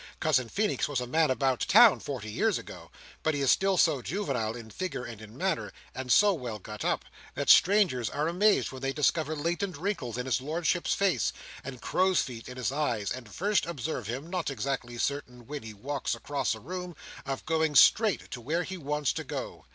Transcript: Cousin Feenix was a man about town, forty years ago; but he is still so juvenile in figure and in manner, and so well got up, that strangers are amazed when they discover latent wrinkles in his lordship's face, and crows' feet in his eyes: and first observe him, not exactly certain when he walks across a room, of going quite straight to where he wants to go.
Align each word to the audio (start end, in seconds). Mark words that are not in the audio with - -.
Cousin 0.19 0.49
Feenix 0.49 0.87
was 0.87 0.99
a 0.99 1.05
man 1.05 1.29
about 1.29 1.59
town, 1.59 1.99
forty 1.99 2.31
years 2.31 2.57
ago; 2.57 2.89
but 3.21 3.35
he 3.35 3.41
is 3.41 3.51
still 3.51 3.77
so 3.77 4.01
juvenile 4.01 4.55
in 4.55 4.71
figure 4.71 5.03
and 5.05 5.21
in 5.21 5.37
manner, 5.37 5.71
and 5.93 6.11
so 6.11 6.33
well 6.33 6.57
got 6.57 6.83
up, 6.83 7.05
that 7.35 7.51
strangers 7.51 8.09
are 8.09 8.27
amazed 8.27 8.71
when 8.71 8.81
they 8.81 8.93
discover 8.93 9.35
latent 9.35 9.77
wrinkles 9.77 10.17
in 10.17 10.25
his 10.25 10.41
lordship's 10.41 10.95
face, 10.95 11.31
and 11.63 11.81
crows' 11.83 12.23
feet 12.23 12.49
in 12.49 12.57
his 12.57 12.71
eyes: 12.71 13.11
and 13.11 13.31
first 13.31 13.67
observe 13.67 14.07
him, 14.07 14.27
not 14.27 14.49
exactly 14.49 14.97
certain 14.97 15.45
when 15.45 15.61
he 15.61 15.71
walks 15.71 16.15
across 16.15 16.55
a 16.55 16.59
room, 16.59 16.95
of 17.27 17.45
going 17.45 17.73
quite 17.73 17.77
straight 17.77 18.31
to 18.31 18.41
where 18.41 18.63
he 18.63 18.77
wants 18.77 19.13
to 19.13 19.23
go. 19.23 19.65